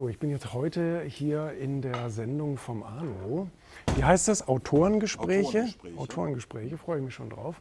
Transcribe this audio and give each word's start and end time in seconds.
So, 0.00 0.08
Ich 0.08 0.20
bin 0.20 0.30
jetzt 0.30 0.52
heute 0.52 1.02
hier 1.02 1.54
in 1.54 1.82
der 1.82 2.08
Sendung 2.08 2.56
vom 2.56 2.84
Arno. 2.84 3.48
Wie 3.96 4.04
heißt 4.04 4.28
das? 4.28 4.46
Autorengespräche? 4.46 5.62
Autorengespräche. 5.64 5.98
Autorengespräche, 5.98 6.78
freue 6.78 6.98
ich 6.98 7.04
mich 7.06 7.14
schon 7.14 7.30
drauf. 7.30 7.60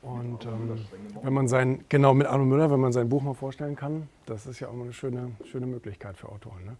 Und 0.00 0.46
ähm, 0.46 0.78
wenn 1.22 1.32
man 1.32 1.48
sein, 1.48 1.84
genau 1.88 2.14
mit 2.14 2.28
Arno 2.28 2.44
Müller, 2.44 2.70
wenn 2.70 2.78
man 2.78 2.92
sein 2.92 3.08
Buch 3.08 3.22
mal 3.22 3.34
vorstellen 3.34 3.74
kann, 3.74 4.08
das 4.24 4.46
ist 4.46 4.60
ja 4.60 4.68
auch 4.68 4.72
mal 4.72 4.84
eine 4.84 4.92
schöne, 4.92 5.32
schöne 5.50 5.66
Möglichkeit 5.66 6.16
für 6.16 6.28
Autoren. 6.28 6.64
Ne? 6.64 6.76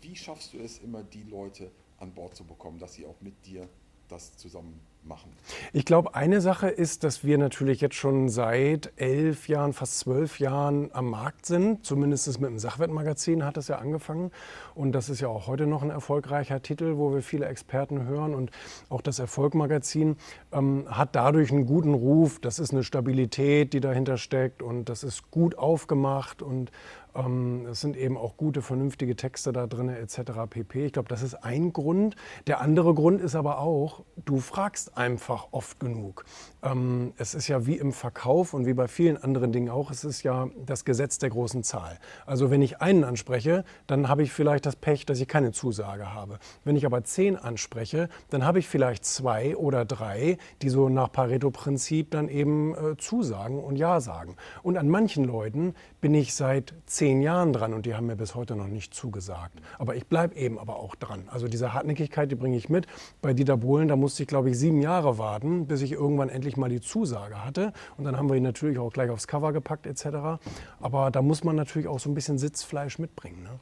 Wie 0.00 0.14
schaffst 0.14 0.54
du 0.54 0.58
es 0.58 0.78
immer, 0.78 1.02
die 1.02 1.24
Leute 1.24 1.72
an 1.98 2.12
Bord 2.12 2.36
zu 2.36 2.44
bekommen, 2.44 2.78
dass 2.78 2.94
sie 2.94 3.06
auch 3.06 3.20
mit 3.20 3.44
dir 3.44 3.68
das 4.14 4.36
zusammen 4.36 4.80
machen? 5.02 5.30
Ich 5.72 5.84
glaube, 5.84 6.14
eine 6.14 6.40
Sache 6.40 6.68
ist, 6.68 7.04
dass 7.04 7.24
wir 7.24 7.36
natürlich 7.36 7.80
jetzt 7.80 7.96
schon 7.96 8.28
seit 8.28 8.92
elf 8.96 9.48
Jahren, 9.48 9.72
fast 9.72 9.98
zwölf 9.98 10.38
Jahren 10.38 10.90
am 10.92 11.10
Markt 11.10 11.46
sind. 11.46 11.84
Zumindest 11.84 12.40
mit 12.40 12.50
dem 12.50 12.58
Sachwertmagazin 12.58 13.44
hat 13.44 13.56
das 13.56 13.68
ja 13.68 13.78
angefangen. 13.78 14.30
Und 14.74 14.92
das 14.92 15.08
ist 15.08 15.20
ja 15.20 15.28
auch 15.28 15.46
heute 15.46 15.66
noch 15.66 15.82
ein 15.82 15.90
erfolgreicher 15.90 16.62
Titel, 16.62 16.96
wo 16.96 17.12
wir 17.12 17.22
viele 17.22 17.46
Experten 17.46 18.06
hören. 18.06 18.34
Und 18.34 18.50
auch 18.88 19.02
das 19.02 19.18
Erfolgmagazin 19.18 20.16
ähm, 20.52 20.86
hat 20.88 21.14
dadurch 21.16 21.50
einen 21.50 21.66
guten 21.66 21.94
Ruf. 21.94 22.40
Das 22.40 22.58
ist 22.58 22.72
eine 22.72 22.84
Stabilität, 22.84 23.72
die 23.72 23.80
dahinter 23.80 24.16
steckt. 24.16 24.62
Und 24.62 24.88
das 24.88 25.04
ist 25.04 25.30
gut 25.30 25.58
aufgemacht. 25.58 26.40
Und 26.40 26.70
ähm, 27.14 27.66
es 27.70 27.80
sind 27.80 27.96
eben 27.96 28.16
auch 28.16 28.36
gute, 28.36 28.62
vernünftige 28.62 29.16
Texte 29.16 29.52
da 29.52 29.66
drin, 29.66 29.88
etc. 29.88 30.32
pp. 30.48 30.86
Ich 30.86 30.92
glaube, 30.92 31.08
das 31.08 31.22
ist 31.22 31.34
ein 31.34 31.72
Grund. 31.72 32.16
Der 32.46 32.60
andere 32.60 32.94
Grund 32.94 33.20
ist 33.20 33.34
aber 33.34 33.58
auch, 33.58 34.02
du 34.24 34.38
fragst 34.38 34.96
einfach 34.96 35.48
oft 35.52 35.80
genug. 35.80 36.24
Ähm, 36.62 37.12
es 37.16 37.34
ist 37.34 37.48
ja 37.48 37.66
wie 37.66 37.76
im 37.76 37.92
Verkauf 37.92 38.54
und 38.54 38.66
wie 38.66 38.74
bei 38.74 38.88
vielen 38.88 39.16
anderen 39.16 39.52
Dingen 39.52 39.70
auch, 39.70 39.90
es 39.90 40.04
ist 40.04 40.22
ja 40.22 40.48
das 40.66 40.84
Gesetz 40.84 41.18
der 41.18 41.30
großen 41.30 41.62
Zahl. 41.62 41.98
Also 42.26 42.50
wenn 42.50 42.62
ich 42.62 42.80
einen 42.80 43.04
anspreche, 43.04 43.64
dann 43.86 44.08
habe 44.08 44.22
ich 44.22 44.32
vielleicht 44.32 44.66
das 44.66 44.76
Pech, 44.76 45.06
dass 45.06 45.20
ich 45.20 45.28
keine 45.28 45.52
Zusage 45.52 46.12
habe. 46.12 46.38
Wenn 46.64 46.76
ich 46.76 46.86
aber 46.86 47.04
zehn 47.04 47.36
anspreche, 47.36 48.08
dann 48.30 48.44
habe 48.44 48.58
ich 48.58 48.68
vielleicht 48.68 49.04
zwei 49.04 49.56
oder 49.56 49.84
drei, 49.84 50.38
die 50.62 50.68
so 50.68 50.88
nach 50.88 51.12
Pareto-Prinzip 51.12 52.10
dann 52.10 52.28
eben 52.28 52.74
äh, 52.74 52.96
zusagen 52.96 53.62
und 53.62 53.76
Ja 53.76 54.00
sagen. 54.00 54.36
Und 54.62 54.76
an 54.76 54.88
manchen 54.88 55.24
Leuten 55.24 55.74
bin 56.00 56.14
ich 56.14 56.34
seit 56.34 56.74
zehn 56.86 57.03
Jahren 57.04 57.52
dran 57.52 57.74
und 57.74 57.86
die 57.86 57.94
haben 57.94 58.06
mir 58.06 58.16
bis 58.16 58.34
heute 58.34 58.56
noch 58.56 58.66
nicht 58.66 58.94
zugesagt. 58.94 59.60
Aber 59.78 59.96
ich 59.96 60.06
bleibe 60.06 60.34
eben 60.36 60.58
aber 60.58 60.76
auch 60.76 60.94
dran. 60.94 61.24
Also 61.28 61.48
diese 61.48 61.72
Hartnäckigkeit, 61.72 62.30
die 62.30 62.34
bringe 62.34 62.56
ich 62.56 62.68
mit. 62.68 62.86
Bei 63.22 63.32
Dieter 63.32 63.56
Bohlen, 63.56 63.88
da 63.88 63.96
musste 63.96 64.22
ich 64.22 64.28
glaube 64.28 64.50
ich 64.50 64.58
sieben 64.58 64.80
Jahre 64.80 65.18
warten, 65.18 65.66
bis 65.66 65.82
ich 65.82 65.92
irgendwann 65.92 66.28
endlich 66.28 66.56
mal 66.56 66.70
die 66.70 66.80
Zusage 66.80 67.44
hatte. 67.44 67.72
Und 67.96 68.04
dann 68.04 68.16
haben 68.16 68.28
wir 68.28 68.36
ihn 68.36 68.42
natürlich 68.42 68.78
auch 68.78 68.92
gleich 68.92 69.10
aufs 69.10 69.26
Cover 69.26 69.52
gepackt 69.52 69.86
etc. 69.86 70.40
Aber 70.80 71.10
da 71.10 71.22
muss 71.22 71.44
man 71.44 71.56
natürlich 71.56 71.88
auch 71.88 71.98
so 71.98 72.10
ein 72.10 72.14
bisschen 72.14 72.38
Sitzfleisch 72.38 72.98
mitbringen. 72.98 73.42
Ne? 73.42 73.60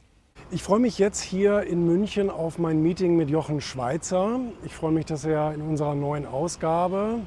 Ich 0.51 0.61
freue 0.61 0.79
mich 0.79 0.99
jetzt 0.99 1.21
hier 1.21 1.63
in 1.63 1.85
München 1.85 2.29
auf 2.29 2.59
mein 2.59 2.81
Meeting 2.81 3.15
mit 3.15 3.29
Jochen 3.29 3.59
Schweizer. 3.59 4.39
Ich 4.63 4.73
freue 4.73 4.91
mich, 4.91 5.05
dass 5.05 5.25
er 5.25 5.53
in 5.53 5.61
unserer 5.61 5.95
neuen 5.95 6.25
Ausgabe 6.25 7.19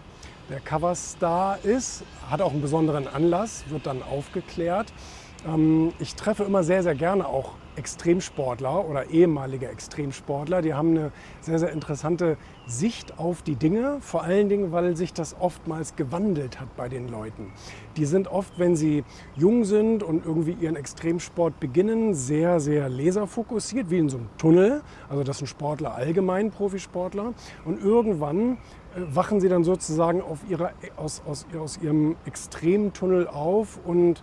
der 0.48 0.60
Coverstar 0.60 1.58
ist. 1.64 2.04
Hat 2.30 2.40
auch 2.40 2.52
einen 2.52 2.62
besonderen 2.62 3.08
Anlass, 3.08 3.64
wird 3.68 3.86
dann 3.86 4.02
aufgeklärt. 4.02 4.92
Ähm, 5.46 5.92
Ich 5.98 6.14
treffe 6.14 6.44
immer 6.44 6.62
sehr, 6.62 6.82
sehr 6.82 6.94
gerne 6.94 7.26
auch 7.26 7.52
Extremsportler 7.76 8.88
oder 8.88 9.10
ehemalige 9.10 9.68
Extremsportler. 9.68 10.62
Die 10.62 10.72
haben 10.72 10.90
eine 10.90 11.12
sehr, 11.40 11.58
sehr 11.58 11.72
interessante 11.72 12.38
Sicht 12.66 13.18
auf 13.18 13.42
die 13.42 13.54
Dinge, 13.54 13.98
vor 14.00 14.22
allen 14.22 14.48
Dingen, 14.48 14.72
weil 14.72 14.96
sich 14.96 15.12
das 15.12 15.36
oftmals 15.38 15.94
gewandelt 15.94 16.58
hat 16.58 16.74
bei 16.76 16.88
den 16.88 17.08
Leuten. 17.08 17.52
Die 17.96 18.06
sind 18.06 18.28
oft, 18.28 18.58
wenn 18.58 18.76
sie 18.76 19.04
jung 19.36 19.64
sind 19.64 20.02
und 20.02 20.24
irgendwie 20.24 20.52
ihren 20.52 20.74
Extremsport 20.76 21.60
beginnen, 21.60 22.14
sehr, 22.14 22.60
sehr 22.60 22.88
laserfokussiert, 22.88 23.90
wie 23.90 23.98
in 23.98 24.08
so 24.08 24.18
einem 24.18 24.28
Tunnel. 24.38 24.82
Also 25.10 25.22
das 25.22 25.38
sind 25.38 25.46
Sportler 25.46 25.94
allgemein, 25.94 26.50
Profisportler. 26.50 27.34
Und 27.66 27.82
irgendwann 27.82 28.52
äh, 28.52 28.56
wachen 29.14 29.38
sie 29.40 29.50
dann 29.50 29.64
sozusagen 29.64 30.22
ihrer, 30.48 30.72
aus, 30.96 31.22
aus, 31.26 31.46
aus 31.58 31.78
ihrem 31.82 32.16
Extremtunnel 32.24 33.28
auf 33.28 33.78
und 33.84 34.22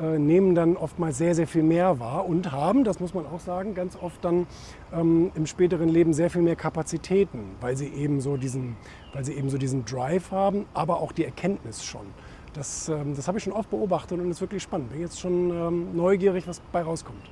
äh, 0.00 0.18
nehmen 0.18 0.54
dann 0.54 0.76
oftmals 0.76 1.18
sehr, 1.18 1.34
sehr 1.34 1.46
viel 1.46 1.62
mehr 1.62 1.98
wahr 1.98 2.26
und 2.26 2.52
haben, 2.52 2.84
das 2.84 3.00
muss 3.00 3.14
man 3.14 3.26
auch 3.26 3.40
sagen, 3.40 3.74
ganz 3.74 3.96
oft 4.00 4.24
dann 4.24 4.46
ähm, 4.92 5.30
im 5.34 5.46
späteren 5.46 5.88
Leben 5.88 6.12
sehr 6.12 6.30
viel 6.30 6.42
mehr 6.42 6.56
Kapazitäten, 6.56 7.56
weil 7.60 7.76
sie 7.76 7.88
eben 7.88 8.20
so 8.20 8.36
diesen, 8.36 8.76
weil 9.12 9.24
sie 9.24 9.34
eben 9.34 9.50
so 9.50 9.58
diesen 9.58 9.84
Drive 9.84 10.30
haben, 10.30 10.66
aber 10.74 11.00
auch 11.00 11.12
die 11.12 11.24
Erkenntnis 11.24 11.84
schon. 11.84 12.06
Das, 12.52 12.88
ähm, 12.88 13.14
das 13.14 13.28
habe 13.28 13.38
ich 13.38 13.44
schon 13.44 13.52
oft 13.52 13.70
beobachtet 13.70 14.18
und 14.18 14.30
ist 14.30 14.40
wirklich 14.40 14.62
spannend. 14.62 14.90
Bin 14.90 15.00
jetzt 15.00 15.20
schon 15.20 15.50
ähm, 15.50 15.96
neugierig, 15.96 16.46
was 16.46 16.60
bei 16.72 16.82
rauskommt. 16.82 17.30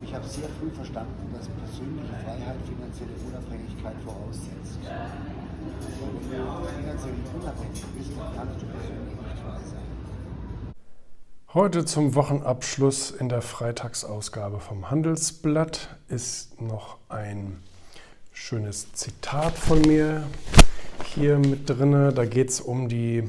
Ich 0.00 0.14
habe 0.14 0.24
sehr 0.26 0.48
früh 0.60 0.70
verstanden, 0.70 1.28
dass 1.32 1.48
persönliche 1.48 2.14
Freiheit 2.22 2.56
finanzielle 2.64 3.12
Unabhängigkeit 3.26 3.96
voraussetzt. 4.04 4.78
Wenn 4.84 6.38
du 6.38 6.68
finanziell 6.68 7.14
unabhängig 7.34 7.84
bist, 7.96 8.10
dann 8.16 8.36
kannst 8.36 8.62
du 8.62 8.66
persönlich 8.66 9.16
nicht 9.18 9.42
frei 9.42 9.58
sein. 9.64 9.87
Heute 11.54 11.86
zum 11.86 12.14
Wochenabschluss 12.14 13.10
in 13.10 13.30
der 13.30 13.40
Freitagsausgabe 13.40 14.60
vom 14.60 14.90
Handelsblatt 14.90 15.96
ist 16.10 16.60
noch 16.60 16.98
ein 17.08 17.56
schönes 18.34 18.92
Zitat 18.92 19.56
von 19.56 19.80
mir 19.80 20.26
hier 21.06 21.38
mit 21.38 21.70
drin. 21.70 22.12
Da 22.14 22.26
geht 22.26 22.50
es 22.50 22.60
um 22.60 22.90
die 22.90 23.26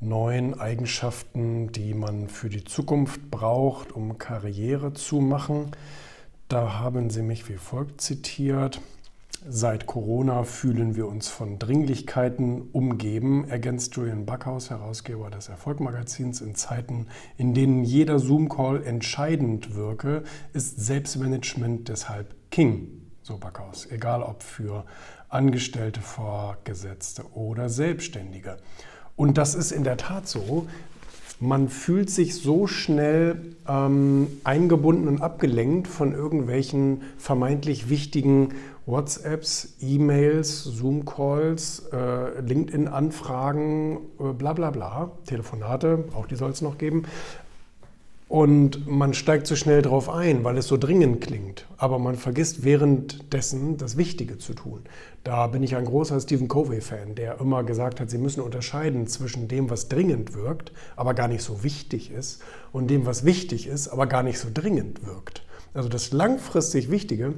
neuen 0.00 0.58
Eigenschaften, 0.58 1.70
die 1.70 1.94
man 1.94 2.26
für 2.26 2.48
die 2.48 2.64
Zukunft 2.64 3.30
braucht, 3.30 3.92
um 3.92 4.18
Karriere 4.18 4.92
zu 4.94 5.20
machen. 5.20 5.70
Da 6.48 6.80
haben 6.80 7.10
Sie 7.10 7.22
mich 7.22 7.48
wie 7.48 7.58
folgt 7.58 8.00
zitiert. 8.00 8.80
Seit 9.48 9.86
Corona 9.86 10.44
fühlen 10.44 10.96
wir 10.96 11.06
uns 11.06 11.28
von 11.28 11.58
Dringlichkeiten 11.58 12.68
umgeben, 12.72 13.48
ergänzt 13.48 13.96
Julian 13.96 14.26
Backhaus, 14.26 14.68
Herausgeber 14.68 15.30
des 15.30 15.48
Erfolgmagazins. 15.48 16.42
In 16.42 16.54
Zeiten, 16.54 17.06
in 17.38 17.54
denen 17.54 17.82
jeder 17.82 18.18
Zoom-Call 18.18 18.84
entscheidend 18.84 19.74
wirke, 19.74 20.24
ist 20.52 20.84
Selbstmanagement 20.84 21.88
deshalb 21.88 22.34
King, 22.50 22.88
so 23.22 23.38
Backhaus. 23.38 23.86
Egal 23.90 24.22
ob 24.22 24.42
für 24.42 24.84
Angestellte, 25.30 26.02
Vorgesetzte 26.02 27.24
oder 27.32 27.70
Selbstständige. 27.70 28.58
Und 29.16 29.38
das 29.38 29.54
ist 29.54 29.72
in 29.72 29.84
der 29.84 29.96
Tat 29.96 30.28
so. 30.28 30.66
Man 31.42 31.70
fühlt 31.70 32.10
sich 32.10 32.34
so 32.34 32.66
schnell 32.66 33.56
ähm, 33.66 34.26
eingebunden 34.44 35.08
und 35.08 35.22
abgelenkt 35.22 35.88
von 35.88 36.12
irgendwelchen 36.12 37.00
vermeintlich 37.16 37.88
wichtigen 37.88 38.50
WhatsApps, 38.90 39.76
E-Mails, 39.80 40.64
Zoom-Calls, 40.64 41.88
äh, 41.92 42.40
LinkedIn-Anfragen, 42.40 43.98
äh, 44.18 44.32
bla 44.32 44.52
bla 44.52 44.70
bla, 44.70 45.12
Telefonate, 45.26 46.04
auch 46.14 46.26
die 46.26 46.36
soll 46.36 46.50
es 46.50 46.62
noch 46.62 46.78
geben. 46.78 47.04
Und 48.30 48.86
man 48.86 49.12
steigt 49.12 49.48
so 49.48 49.56
schnell 49.56 49.82
drauf 49.82 50.08
ein, 50.08 50.44
weil 50.44 50.56
es 50.56 50.68
so 50.68 50.76
dringend 50.76 51.20
klingt. 51.20 51.66
Aber 51.78 51.98
man 51.98 52.14
vergisst 52.14 52.62
währenddessen 52.62 53.76
das 53.76 53.96
Wichtige 53.96 54.38
zu 54.38 54.54
tun. 54.54 54.82
Da 55.24 55.48
bin 55.48 55.64
ich 55.64 55.74
ein 55.74 55.84
großer 55.84 56.20
Stephen 56.20 56.46
Covey-Fan, 56.46 57.16
der 57.16 57.40
immer 57.40 57.64
gesagt 57.64 57.98
hat, 57.98 58.08
Sie 58.08 58.18
müssen 58.18 58.40
unterscheiden 58.40 59.08
zwischen 59.08 59.48
dem, 59.48 59.68
was 59.68 59.88
dringend 59.88 60.32
wirkt, 60.32 60.70
aber 60.94 61.14
gar 61.14 61.26
nicht 61.26 61.42
so 61.42 61.64
wichtig 61.64 62.12
ist, 62.12 62.40
und 62.70 62.88
dem, 62.88 63.04
was 63.04 63.24
wichtig 63.24 63.66
ist, 63.66 63.88
aber 63.88 64.06
gar 64.06 64.22
nicht 64.22 64.38
so 64.38 64.48
dringend 64.54 65.04
wirkt. 65.04 65.42
Also 65.74 65.88
das 65.88 66.12
langfristig 66.12 66.88
Wichtige 66.88 67.34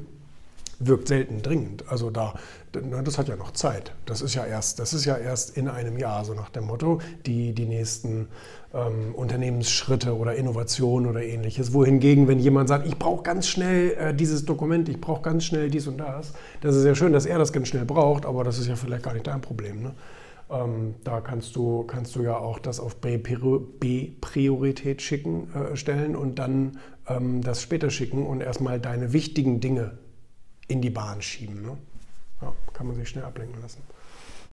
wirkt 0.78 1.09
selten 1.09 1.43
dringend. 1.43 1.84
Also 1.88 2.10
da, 2.10 2.34
das 2.72 3.19
hat 3.19 3.28
ja 3.28 3.37
noch 3.37 3.53
Zeit. 3.53 3.93
Das 4.06 4.22
ist 4.22 4.34
ja 4.34 4.44
erst, 4.44 4.78
das 4.78 4.94
ist 4.94 5.05
ja 5.05 5.16
erst 5.16 5.56
in 5.56 5.69
einem 5.69 5.99
Jahr, 5.99 6.25
so 6.25 6.34
nach 6.34 6.50
dem 6.50 6.65
Motto, 6.65 7.00
die, 7.27 7.53
die 7.53 7.66
nächsten 7.66 8.28
ähm, 8.74 9.15
Unternehmensschritte 9.15 10.16
oder 10.16 10.34
Innovationen 10.34 11.09
oder 11.09 11.22
ähnliches. 11.22 11.72
Wohingegen, 11.72 12.28
wenn 12.28 12.39
jemand 12.39 12.69
sagt, 12.69 12.86
ich 12.86 12.98
brauche 12.98 13.22
ganz 13.22 13.48
schnell 13.48 13.92
äh, 13.92 14.15
dieses 14.15 14.45
Dokument, 14.45 14.89
ich 14.89 15.01
brauche 15.01 15.22
ganz 15.22 15.45
schnell 15.45 15.71
dies 15.71 15.86
und 15.86 15.98
das, 15.98 16.33
das 16.60 16.77
ist 16.77 16.84
ja 16.84 16.95
schön, 16.95 17.13
dass 17.13 17.27
er 17.27 17.39
das 17.39 17.53
ganz 17.53 17.68
schnell 17.68 17.84
braucht, 17.84 18.27
aber 18.27 18.45
das 18.45 18.59
ist 18.59 18.68
ja 18.68 18.77
vielleicht 18.77 19.03
gar 19.03 19.15
nicht 19.15 19.27
dein 19.27 19.41
Problem. 19.41 19.83
Ne? 19.83 19.95
Ähm, 20.51 20.95
da 21.04 21.21
kannst 21.21 21.57
du, 21.57 21.84
kannst 21.84 22.15
du 22.16 22.22
ja 22.22 22.36
auch 22.36 22.59
das 22.59 22.80
auf 22.80 22.97
B-Priorität 22.97 25.03
schicken, 25.03 25.48
äh, 25.54 25.77
stellen 25.77 26.16
und 26.16 26.39
dann 26.39 26.78
ähm, 27.09 27.42
das 27.42 27.63
später 27.63 27.91
schicken 27.91 28.27
und 28.27 28.41
erstmal 28.41 28.80
deine 28.80 29.13
wichtigen 29.13 29.60
Dinge 29.60 29.98
in 30.72 30.80
die 30.80 30.91
Bahn 30.91 31.21
schieben. 31.21 31.63
Ne? 31.63 31.77
Ja, 32.41 32.53
kann 32.72 32.86
man 32.86 32.97
sich 32.97 33.09
schnell 33.09 33.24
ablenken 33.24 33.60
lassen. 33.60 33.83